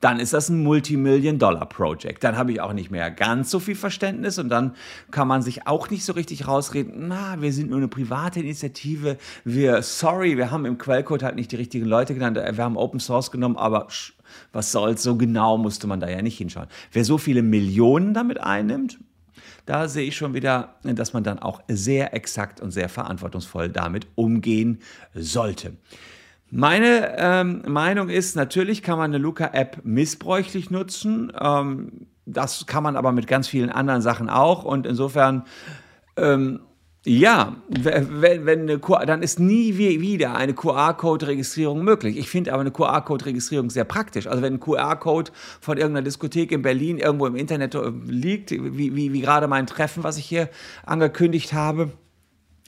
dann 0.01 0.21
ist 0.21 0.33
das 0.33 0.49
ein 0.49 0.63
Multimillion-Dollar-Project. 0.63 2.23
Dann 2.23 2.37
habe 2.37 2.53
ich 2.53 2.61
auch 2.61 2.73
nicht 2.73 2.93
mehr 2.93 3.11
ganz 3.11 3.51
so 3.51 3.59
viel 3.59 3.75
Verständnis 3.75 4.39
und 4.39 4.49
dann 4.49 4.77
kann 5.11 5.27
man 5.27 5.43
sich 5.43 5.67
auch 5.67 5.91
nicht 5.91 6.05
so 6.05 6.13
richtig 6.13 6.47
rausreden, 6.47 7.09
na, 7.09 7.43
wir 7.43 7.53
sind 7.53 7.71
nur 7.71 7.79
eine 7.79 7.89
private 7.89 8.39
Initiative, 8.39 9.19
wir, 9.45 9.83
sorry, 9.83 10.37
wir 10.37 10.53
haben 10.53 10.65
im 10.65 10.79
Quellcode 10.79 11.25
halt 11.25 11.35
nicht 11.35 11.51
die 11.51 11.57
richtigen 11.57 11.87
Leute 11.87 12.15
genannt, 12.15 12.37
wir 12.37 12.65
haben 12.65 12.77
Open 12.77 13.01
Source 13.01 13.33
genommen, 13.33 13.57
aber 13.57 13.89
was 14.53 14.73
soll's, 14.73 15.03
so 15.03 15.17
genau 15.17 15.59
musste 15.59 15.89
man 15.89 15.99
da 15.99 16.09
ja 16.09 16.23
nicht 16.23 16.39
hinschauen. 16.39 16.69
Wer 16.93 17.05
so 17.05 17.19
viele 17.19 17.43
Millionen 17.43 18.15
damit 18.15 18.41
einnimmt, 18.41 18.99
da 19.71 19.87
sehe 19.87 20.09
ich 20.09 20.17
schon 20.17 20.35
wieder, 20.35 20.75
dass 20.83 21.13
man 21.13 21.23
dann 21.23 21.39
auch 21.39 21.61
sehr 21.69 22.13
exakt 22.13 22.61
und 22.61 22.73
sehr 22.73 22.89
verantwortungsvoll 22.89 23.69
damit 23.69 24.09
umgehen 24.17 24.81
sollte. 25.15 25.77
Meine 26.51 27.15
ähm, 27.17 27.63
Meinung 27.69 28.09
ist, 28.09 28.35
natürlich 28.35 28.83
kann 28.83 28.99
man 28.99 29.13
eine 29.13 29.19
Luca-App 29.19 29.83
missbräuchlich 29.85 30.73
nutzen. 30.73 31.33
Ähm, 31.41 32.09
das 32.27 32.67
kann 32.67 32.83
man 32.83 32.97
aber 32.97 33.13
mit 33.13 33.29
ganz 33.29 33.47
vielen 33.47 33.71
anderen 33.71 34.03
Sachen 34.03 34.29
auch. 34.29 34.65
Und 34.65 34.89
insofern, 34.89 35.45
ähm, 36.17 36.63
ja, 37.07 37.57
wenn, 37.69 38.45
wenn 38.45 38.61
eine 38.61 38.79
QR, 38.79 39.07
dann 39.07 39.23
ist 39.23 39.41
nie 39.41 39.79
wieder 39.79 40.35
eine 40.35 40.53
QR-Code-Registrierung 40.53 41.83
möglich. 41.83 42.19
Ich 42.19 42.29
finde 42.29 42.53
aber 42.53 42.61
eine 42.61 42.73
QR-Code-Registrierung 42.73 43.71
sehr 43.71 43.85
praktisch. 43.85 44.27
Also 44.27 44.43
wenn 44.43 44.55
ein 44.55 44.61
QR-Code 44.61 45.31
von 45.63 45.79
irgendeiner 45.79 46.05
Diskothek 46.05 46.53
in 46.53 46.61
Berlin 46.61 46.99
irgendwo 46.99 47.27
im 47.27 47.37
Internet 47.37 47.75
äh, 47.75 47.91
liegt, 48.07 48.51
wie, 48.51 48.95
wie, 48.95 49.13
wie 49.15 49.21
gerade 49.21 49.49
mein 49.49 49.67
Treffen, 49.67 50.05
was 50.05 50.19
ich 50.19 50.27
hier 50.27 50.51
angekündigt 50.85 51.55
habe, 51.55 51.91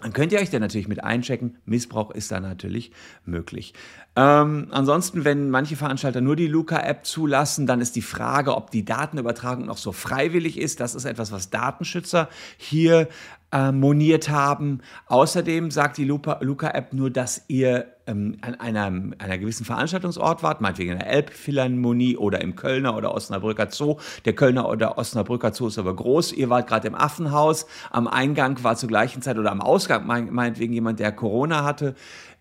dann 0.00 0.14
könnt 0.14 0.32
ihr 0.32 0.40
euch 0.40 0.50
da 0.50 0.58
natürlich 0.58 0.88
mit 0.88 1.04
einchecken. 1.04 1.58
Missbrauch 1.64 2.10
ist 2.10 2.32
da 2.32 2.40
natürlich 2.40 2.90
möglich. 3.24 3.74
Ähm, 4.16 4.68
ansonsten, 4.70 5.24
wenn 5.24 5.50
manche 5.50 5.76
Veranstalter 5.76 6.20
nur 6.20 6.36
die 6.36 6.48
Luca-App 6.48 7.06
zulassen, 7.06 7.66
dann 7.66 7.80
ist 7.80 7.94
die 7.94 8.02
Frage, 8.02 8.56
ob 8.56 8.70
die 8.70 8.84
Datenübertragung 8.84 9.66
noch 9.66 9.76
so 9.76 9.92
freiwillig 9.92 10.58
ist. 10.58 10.80
Das 10.80 10.94
ist 10.94 11.04
etwas, 11.04 11.30
was 11.30 11.50
Datenschützer 11.50 12.28
hier 12.56 13.08
äh, 13.52 13.70
moniert 13.70 14.28
haben. 14.28 14.80
Außerdem 15.06 15.70
sagt 15.70 15.98
die 15.98 16.04
Luca-App 16.04 16.92
nur, 16.92 17.10
dass 17.10 17.44
ihr 17.48 17.86
ähm, 18.06 18.38
an 18.40 18.54
einem, 18.56 19.14
einer 19.18 19.38
gewissen 19.38 19.64
Veranstaltungsort 19.64 20.42
wart, 20.42 20.60
meinetwegen 20.60 20.92
in 20.92 20.98
der 20.98 21.08
Elbphilharmonie 21.08 22.16
oder 22.16 22.40
im 22.40 22.56
Kölner 22.56 22.96
oder 22.96 23.14
Osnabrücker 23.14 23.70
Zoo. 23.70 23.96
Der 24.24 24.34
Kölner 24.34 24.68
oder 24.68 24.98
Osnabrücker 24.98 25.52
Zoo 25.52 25.68
ist 25.68 25.78
aber 25.78 25.94
groß. 25.94 26.32
Ihr 26.32 26.50
wart 26.50 26.66
gerade 26.66 26.88
im 26.88 26.94
Affenhaus. 26.94 27.66
Am 27.90 28.08
Eingang 28.08 28.62
war 28.64 28.76
zur 28.76 28.88
gleichen 28.88 29.22
Zeit 29.22 29.38
oder 29.38 29.52
am 29.52 29.60
Ausgang 29.60 30.06
meinetwegen 30.06 30.72
jemand, 30.72 30.98
der 30.98 31.12
Corona 31.12 31.64
hatte. 31.64 31.94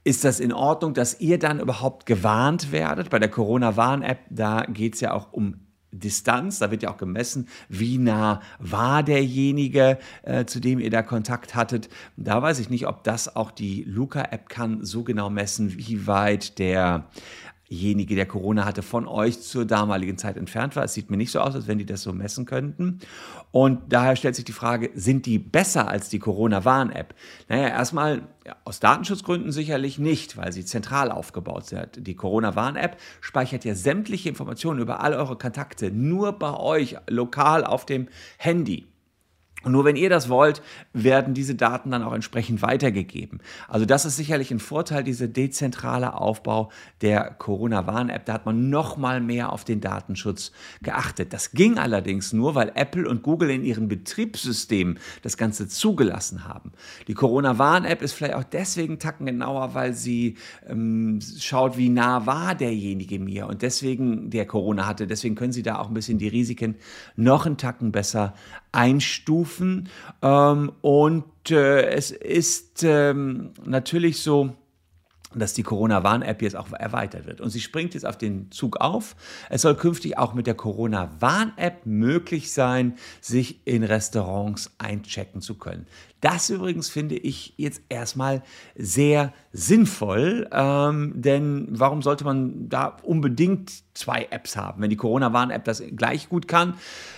Ist 0.04 0.24
das 0.24 0.40
in 0.40 0.52
Ordnung, 0.52 0.96
dass 0.96 1.20
ihr 1.20 1.38
dann 1.38 1.60
überhaupt 1.60 2.08
gewarnt 2.08 2.72
werdet? 2.72 3.12
Bei 3.12 3.20
der 3.20 3.30
Corona-Warn-App, 3.30 4.20
da 4.30 4.66
geht 4.68 4.96
es 4.96 5.02
ja 5.02 5.14
auch 5.14 5.32
um 5.32 5.60
Distanz, 5.92 6.60
da 6.60 6.72
wird 6.72 6.84
ja 6.84 6.92
auch 6.92 6.98
gemessen, 6.98 7.48
wie 7.70 7.98
nah 7.98 8.42
war 8.60 9.04
derjenige, 9.04 9.98
äh, 10.24 10.46
zu 10.46 10.60
dem 10.60 10.80
ihr 10.80 10.90
da 10.90 11.02
Kontakt 11.02 11.56
hattet. 11.56 11.90
Da 12.18 12.42
weiß 12.42 12.60
ich 12.60 12.70
nicht, 12.70 12.88
ob 12.88 13.04
das 13.04 13.36
auch 13.36 13.52
die 13.52 13.84
Luca-App 13.84 14.50
kann 14.50 14.84
so 14.86 15.04
genau 15.04 15.30
messen, 15.30 15.78
wie 15.78 16.08
weit 16.08 16.60
der 16.60 17.08
derjenige, 17.72 18.16
der 18.16 18.26
Corona 18.26 18.66
hatte, 18.66 18.82
von 18.82 19.08
euch 19.08 19.42
zur 19.42 19.66
damaligen 19.66 20.18
Zeit 20.18 20.38
entfernt 20.38 20.76
war. 20.76 20.84
Es 20.84 20.94
sieht 20.94 21.10
mir 21.10 21.18
nicht 21.18 21.32
so 21.32 21.40
aus, 21.40 21.56
als 21.56 21.68
wenn 21.68 21.78
die 21.78 21.86
das 21.86 22.04
so 22.04 22.12
messen 22.12 22.46
könnten. 22.46 23.00
Und 23.52 23.94
daher 23.94 24.16
stellt 24.16 24.36
sich 24.36 24.46
die 24.46 24.52
Frage, 24.52 24.92
sind 24.94 25.26
die 25.26 25.40
besser 25.40 25.88
als 25.88 26.10
die 26.10 26.20
Corona-Warn-App? 26.20 27.16
Naja, 27.48 27.70
erstmal 27.70 28.24
aus 28.66 28.80
Datenschutzgründen 28.80 29.52
sicherlich 29.52 30.00
nicht, 30.00 30.36
weil 30.36 30.52
sie 30.52 30.66
zentral 30.66 31.12
aufgebaut 31.12 31.68
sind. 31.68 32.06
Die 32.06 32.16
Corona-Warn-App 32.16 32.98
speichert 33.22 33.64
ja 33.64 33.74
sämtliche 33.74 34.30
Informationen 34.30 34.80
über 34.80 35.02
all 35.02 35.14
eure 35.14 35.38
Kontakte 35.38 35.92
nur 35.92 36.34
bei 36.34 36.54
euch 36.54 36.98
lokal 37.08 37.64
auf 37.64 37.86
dem 37.86 38.10
Handy. 38.38 38.91
Und 39.64 39.74
nur 39.74 39.86
wenn 39.86 39.96
ihr 39.96 40.10
das 40.10 40.30
wollt, 40.30 40.62
werden 40.94 41.34
diese 41.34 41.56
Daten 41.56 41.92
dann 41.92 42.04
auch 42.04 42.14
entsprechend 42.14 42.62
weitergegeben. 42.62 43.40
Also 43.68 43.86
das 43.86 44.06
ist 44.06 44.16
sicherlich 44.18 44.52
ein 44.52 44.60
Vorteil, 44.60 45.04
dieser 45.04 45.28
dezentrale 45.28 46.16
Aufbau 46.16 46.72
der 47.02 47.32
Corona-Warn-App. 47.32 48.26
Da 48.26 48.34
hat 48.34 48.46
man 48.46 48.70
noch 48.70 48.98
mal 48.98 49.22
mehr 49.22 49.52
auf 49.52 49.64
den 49.64 49.80
Datenschutz 49.80 50.52
geachtet. 50.82 51.32
Das 51.34 51.52
ging 51.52 51.78
allerdings 51.78 52.34
nur, 52.34 52.56
weil 52.56 52.72
Apple 52.74 53.08
und 53.08 53.22
Google 53.22 53.52
in 53.52 53.64
ihren 53.64 53.88
Betriebssystemen 53.88 54.98
das 55.22 55.38
Ganze 55.38 55.68
zugelassen 55.68 56.48
haben. 56.48 56.72
Die 57.08 57.14
Corona-Warn-App 57.14 58.02
ist 58.02 58.14
vielleicht 58.14 58.36
auch 58.36 58.44
deswegen 58.44 58.98
tacken 58.98 59.28
genauer, 59.28 59.76
weil 59.76 59.94
sie 59.94 60.38
ähm, 60.68 61.20
schaut, 61.40 61.78
wie 61.78 61.90
nah 61.90 62.26
war 62.26 62.56
derjenige 62.56 63.20
mir 63.20 63.48
und 63.48 63.62
deswegen 63.62 64.32
der 64.32 64.46
Corona 64.46 64.88
hatte. 64.88 65.06
Deswegen 65.06 65.36
können 65.36 65.54
sie 65.54 65.64
da 65.64 65.78
auch 65.78 65.88
ein 65.88 65.94
bisschen 65.94 66.18
die 66.18 66.28
Risiken 66.28 66.76
noch 67.16 67.46
einen 67.46 67.58
Tacken 67.58 67.92
besser 67.92 68.34
einstufen. 68.72 69.51
Ähm, 69.60 70.72
und 70.82 71.52
äh, 71.52 71.90
es 71.90 72.12
ist 72.12 72.84
ähm, 72.84 73.52
natürlich 73.66 74.22
so, 74.22 74.56
dass 75.34 75.54
die 75.54 75.64
Corona-Warn-App 75.64 76.42
jetzt 76.42 76.56
auch 76.56 76.72
erweitert 76.74 77.26
wird. 77.26 77.42
Und 77.42 77.50
sie 77.50 77.62
springt 77.62 77.94
jetzt 77.94 78.06
auf 78.06 78.18
den 78.18 78.52
Zug 78.52 78.78
auf. 78.78 79.16
Es 79.50 79.62
soll 79.62 79.76
künftig 79.76 80.18
auch 80.18 80.34
mit 80.34 80.48
der 80.48 80.56
Corona-Warn-App 80.56 81.86
möglich 81.86 82.52
sein, 82.52 82.96
sich 83.22 83.66
in 83.66 83.84
Restaurants 83.84 84.72
einchecken 84.78 85.42
zu 85.42 85.56
können. 85.56 85.88
Das 86.22 86.52
übrigens 86.52 86.88
finde 86.88 87.16
ich 87.16 87.56
jetzt 87.58 87.82
erstmal 87.90 88.44
sehr 88.76 89.34
sinnvoll, 89.52 90.48
ähm, 90.52 91.14
denn 91.16 91.68
warum 91.72 92.04
sollte 92.04 92.24
man 92.24 92.70
da 92.70 92.98
unbedingt 93.02 93.72
zwei 93.96 94.28
Apps 94.30 94.56
haben? 94.56 94.84
Wenn 94.84 94.92
die 94.92 94.98
Corona-Warn-App 94.98 95.64
das 95.64 95.84
gleich 95.96 96.30
gut 96.30 96.48
kann, 96.48 96.76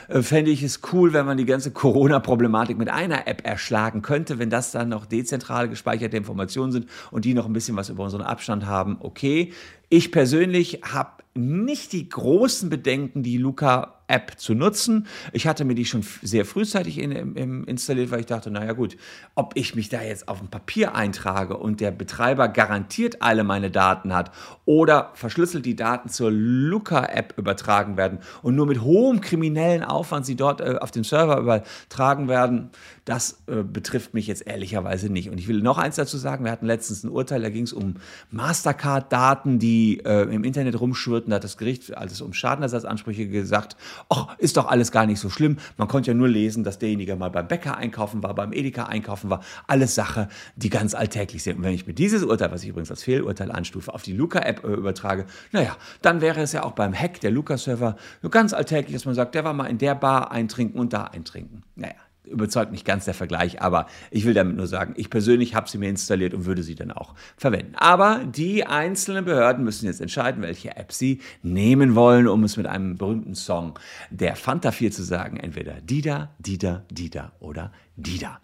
äh, 0.07 0.21
fände 0.21 0.51
ich 0.51 0.63
es 0.63 0.79
cool, 0.93 1.11
wenn 1.11 1.25
man 1.25 1.37
die 1.37 1.45
ganze 1.45 1.71
Corona-Problematik 1.71 2.77
mit 2.77 2.89
einer 2.89 3.27
App 3.27 3.45
erschlagen 3.45 4.01
könnte, 4.01 4.39
wenn 4.39 4.49
das 4.49 4.71
dann 4.71 4.87
noch 4.87 5.05
dezentral 5.05 5.67
gespeicherte 5.67 6.15
Informationen 6.15 6.71
sind 6.71 6.87
und 7.11 7.25
die 7.25 7.33
noch 7.33 7.45
ein 7.45 7.53
bisschen 7.53 7.75
was 7.75 7.89
über 7.89 8.05
unseren 8.05 8.21
Abstand 8.21 8.65
haben. 8.65 8.97
Okay, 9.01 9.51
ich 9.89 10.13
persönlich 10.13 10.79
habe 10.83 11.23
nicht 11.35 11.91
die 11.91 12.07
großen 12.07 12.69
Bedenken, 12.69 13.21
die 13.21 13.37
Luca 13.37 14.02
App 14.13 14.33
zu 14.37 14.53
nutzen. 14.53 15.07
Ich 15.31 15.47
hatte 15.47 15.65
mir 15.65 15.73
die 15.73 15.85
schon 15.85 16.05
sehr 16.21 16.45
frühzeitig 16.45 16.99
in, 16.99 17.11
in, 17.11 17.63
installiert, 17.63 18.11
weil 18.11 18.19
ich 18.19 18.27
dachte, 18.27 18.51
naja 18.51 18.73
gut, 18.73 18.95
ob 19.33 19.53
ich 19.55 19.73
mich 19.73 19.89
da 19.89 20.03
jetzt 20.03 20.27
auf 20.27 20.37
dem 20.37 20.49
Papier 20.49 20.93
eintrage 20.93 21.57
und 21.57 21.81
der 21.81 21.89
Betreiber 21.89 22.47
garantiert 22.47 23.23
alle 23.23 23.43
meine 23.43 23.71
Daten 23.71 24.13
hat 24.13 24.31
oder 24.65 25.11
verschlüsselt 25.15 25.65
die 25.65 25.75
Daten 25.75 26.09
zur 26.09 26.29
Luca-App 26.31 27.33
übertragen 27.37 27.97
werden 27.97 28.19
und 28.43 28.55
nur 28.55 28.67
mit 28.67 28.81
hohem 28.81 29.19
kriminellen 29.19 29.83
Aufwand 29.83 30.27
sie 30.27 30.35
dort 30.35 30.61
äh, 30.61 30.77
auf 30.79 30.91
dem 30.91 31.03
Server 31.03 31.39
übertragen 31.39 32.27
werden, 32.27 32.69
das 33.05 33.43
äh, 33.47 33.63
betrifft 33.63 34.13
mich 34.13 34.27
jetzt 34.27 34.47
ehrlicherweise 34.47 35.09
nicht. 35.09 35.29
Und 35.29 35.37
ich 35.37 35.47
will 35.47 35.61
noch 35.61 35.77
eins 35.77 35.95
dazu 35.95 36.17
sagen, 36.17 36.45
wir 36.45 36.51
hatten 36.51 36.67
letztens 36.67 37.03
ein 37.03 37.09
Urteil, 37.09 37.41
da 37.41 37.49
ging 37.49 37.63
es 37.63 37.73
um 37.73 37.95
Mastercard-Daten, 38.31 39.59
die 39.59 39.99
äh, 40.05 40.23
im 40.33 40.43
Internet 40.43 40.79
rumschwirrten. 40.79 41.31
Da 41.31 41.37
hat 41.37 41.43
das 41.43 41.57
Gericht, 41.57 41.97
als 41.97 42.13
es 42.13 42.21
um 42.21 42.33
Schadenersatzansprüche 42.33 43.27
gesagt, 43.27 43.75
ach, 44.09 44.37
ist 44.37 44.57
doch 44.57 44.67
alles 44.67 44.91
gar 44.91 45.05
nicht 45.05 45.19
so 45.19 45.29
schlimm. 45.29 45.57
Man 45.77 45.87
konnte 45.87 46.11
ja 46.11 46.13
nur 46.13 46.27
lesen, 46.27 46.63
dass 46.63 46.79
derjenige 46.79 47.15
mal 47.15 47.29
beim 47.29 47.47
Bäcker 47.47 47.77
einkaufen 47.77 48.23
war, 48.23 48.33
beim 48.35 48.53
Edeka 48.53 48.85
einkaufen 48.85 49.29
war. 49.29 49.41
Alles 49.67 49.95
Sache, 49.95 50.29
die 50.55 50.69
ganz 50.69 50.93
alltäglich 50.93 51.43
sind. 51.43 51.57
Und 51.57 51.63
wenn 51.63 51.73
ich 51.73 51.87
mir 51.87 51.93
dieses 51.93 52.23
Urteil, 52.23 52.51
was 52.51 52.63
ich 52.63 52.69
übrigens 52.69 52.91
als 52.91 53.03
Fehlurteil 53.03 53.51
anstufe, 53.51 53.93
auf 53.93 54.03
die 54.03 54.13
Luca-App 54.13 54.63
äh, 54.63 54.67
übertrage, 54.67 55.25
naja, 55.51 55.75
dann 56.01 56.21
wäre 56.21 56.41
es 56.41 56.51
ja 56.51 56.63
auch 56.63 56.73
beim 56.73 56.93
Hack 56.93 57.19
der 57.21 57.31
Luca-Server 57.31 57.95
ganz 58.29 58.53
alltäglich, 58.53 58.93
dass 58.93 59.05
man 59.05 59.15
sagt, 59.15 59.35
der 59.35 59.43
war 59.43 59.53
mal 59.53 59.65
in 59.65 59.77
der 59.77 59.95
Bar 59.95 60.31
eintrinken 60.31 60.79
und 60.79 60.93
da 60.93 61.05
eintrinken. 61.05 61.63
Naja, 61.75 61.95
überzeugt 62.25 62.71
nicht 62.71 62.85
ganz 62.85 63.05
der 63.05 63.13
Vergleich, 63.13 63.61
aber 63.61 63.87
ich 64.11 64.25
will 64.25 64.33
damit 64.33 64.55
nur 64.55 64.67
sagen, 64.67 64.93
ich 64.97 65.09
persönlich 65.09 65.55
habe 65.55 65.69
sie 65.69 65.77
mir 65.77 65.89
installiert 65.89 66.33
und 66.33 66.45
würde 66.45 66.63
sie 66.63 66.75
dann 66.75 66.91
auch 66.91 67.13
verwenden. 67.37 67.75
Aber 67.75 68.23
die 68.25 68.65
einzelnen 68.65 69.25
Behörden 69.25 69.63
müssen 69.63 69.85
jetzt 69.85 70.01
entscheiden, 70.01 70.41
welche 70.41 70.75
App 70.75 70.91
sie 70.91 71.21
nehmen 71.41 71.95
wollen, 71.95 72.27
um 72.27 72.43
es 72.43 72.57
mit 72.57 72.65
einem 72.65 72.97
berühmten 72.97 73.35
Song 73.35 73.77
der 74.09 74.35
Fanta 74.35 74.71
4 74.71 74.91
zu 74.91 75.03
sagen, 75.03 75.37
entweder 75.37 75.81
Dida, 75.81 76.33
Dida, 76.39 76.83
Dida 76.89 77.33
oder 77.39 77.71
Dida. 77.95 78.41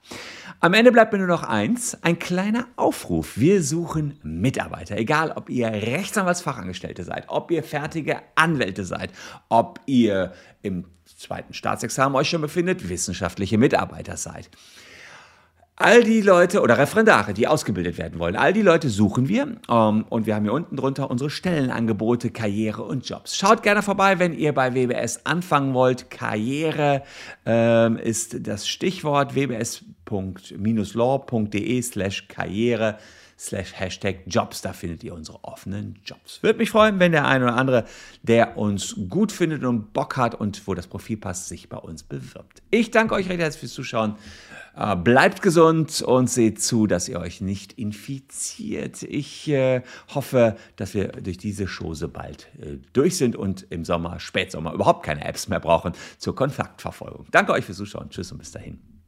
Am 0.60 0.74
Ende 0.74 0.92
bleibt 0.92 1.14
mir 1.14 1.20
nur 1.20 1.28
noch 1.28 1.44
eins, 1.44 1.98
ein 2.04 2.20
kleiner 2.20 2.68
Aufruf. 2.76 3.38
Wir 3.38 3.64
suchen 3.64 4.20
Mitarbeiter, 4.24 4.98
egal 4.98 5.32
ob 5.32 5.50
ihr 5.50 5.68
Rechtsanwaltsfachangestellte 5.68 7.04
seid, 7.04 7.26
ob 7.30 7.50
ihr 7.50 7.64
fertige 7.64 8.22
Anwälte 8.36 8.84
seid, 8.84 9.12
ob 9.48 9.80
ihr 9.86 10.34
im 10.62 10.86
zweiten 11.06 11.54
Staatsexamen 11.54 12.16
euch 12.16 12.30
schon 12.30 12.42
befindet, 12.42 12.90
wissenschaftliche 12.90 13.58
Mitarbeiter 13.58 14.18
seid. 14.18 14.50
All 15.82 16.04
die 16.04 16.20
Leute 16.20 16.60
oder 16.60 16.78
Referendare, 16.78 17.34
die 17.34 17.48
ausgebildet 17.48 17.98
werden 17.98 18.20
wollen, 18.20 18.36
all 18.36 18.52
die 18.52 18.62
Leute 18.62 18.90
suchen 18.90 19.30
wir. 19.30 19.56
Ähm, 19.70 20.04
und 20.10 20.26
wir 20.26 20.36
haben 20.36 20.44
hier 20.44 20.52
unten 20.52 20.76
drunter 20.76 21.10
unsere 21.10 21.30
Stellenangebote, 21.30 22.32
Karriere 22.32 22.84
und 22.84 23.08
Jobs. 23.08 23.38
Schaut 23.38 23.64
gerne 23.64 23.82
vorbei, 23.82 24.20
wenn 24.20 24.34
ihr 24.38 24.54
bei 24.54 24.76
WBS 24.76 25.26
anfangen 25.26 25.74
wollt. 25.74 26.10
Karriere 26.10 27.04
ähm, 27.46 27.96
ist 27.96 28.46
das 28.46 28.68
Stichwort. 28.68 29.36
WBS 29.36 29.86
law.de 30.10 31.82
slash 31.82 32.28
karriere 32.28 32.98
slash 33.40 33.74
Hashtag 33.74 34.24
Jobs. 34.28 34.62
Da 34.62 34.74
findet 34.74 35.04
ihr 35.04 35.14
unsere 35.14 35.44
offenen 35.44 35.98
Jobs. 36.06 36.44
Würde 36.44 36.60
mich 36.60 36.72
freuen, 36.72 37.00
wenn 37.00 37.14
der 37.14 37.26
eine 37.26 37.46
oder 37.46 37.56
andere, 37.56 37.86
der 38.22 38.58
uns 38.58 38.96
gut 39.10 39.32
findet 39.32 39.64
und 39.64 39.94
Bock 39.94 40.18
hat 40.18 40.36
und 40.36 40.68
wo 40.68 40.74
das 40.74 40.88
Profil 40.88 41.18
passt, 41.18 41.48
sich 41.48 41.70
bei 41.70 41.78
uns 41.78 42.04
bewirbt. 42.04 42.62
Ich 42.70 42.92
danke 42.92 43.16
euch 43.16 43.30
recht 43.30 43.40
herzlich 43.40 43.62
fürs 43.62 43.74
Zuschauen. 43.74 44.16
Äh, 44.76 44.96
bleibt 44.98 45.42
gesund 45.42 46.02
und 46.02 46.30
seht 46.30 46.62
zu, 46.62 46.86
dass 46.86 47.08
ihr 47.08 47.20
euch 47.20 47.42
nicht 47.42 47.74
infiziert. 47.74 49.04
Ich 49.04 49.48
äh, 49.50 49.82
hoffe, 50.14 50.58
dass 50.76 50.94
wir 50.94 51.08
durch 51.08 51.38
diese 51.38 51.66
Chose 51.66 52.10
bald 52.10 52.50
äh, 52.62 52.78
durch 52.94 53.18
sind 53.18 53.36
und 53.36 53.66
im 53.70 53.86
Sommer, 53.86 54.20
Spätsommer 54.20 54.74
überhaupt 54.74 55.06
keine 55.06 55.24
Apps 55.24 55.48
mehr 55.48 55.60
brauchen 55.60 55.94
zur 56.18 56.36
Kontaktverfolgung. 56.36 57.28
Danke 57.32 57.54
euch 57.54 57.66
fürs 57.66 57.78
Zuschauen. 57.78 58.10
Tschüss 58.10 58.32
und 58.32 58.38
bis 58.38 58.52
dahin. 58.52 58.99